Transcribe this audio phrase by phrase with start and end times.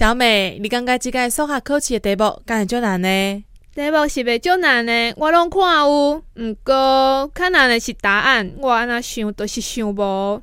[0.00, 3.44] 小美，你感觉即个数学考试的题目敢会足难呢？
[3.74, 10.40] 题目是袂足难的，我拢看有，毋过较难的是答案，我安那想都是想无。